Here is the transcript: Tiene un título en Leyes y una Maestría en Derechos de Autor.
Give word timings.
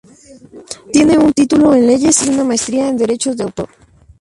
Tiene 0.91 1.15
un 1.19 1.31
título 1.31 1.75
en 1.75 1.85
Leyes 1.85 2.25
y 2.25 2.29
una 2.31 2.43
Maestría 2.43 2.87
en 2.89 2.97
Derechos 2.97 3.37
de 3.37 3.43
Autor. 3.43 3.69